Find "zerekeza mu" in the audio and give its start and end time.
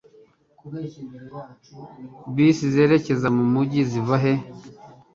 2.73-3.43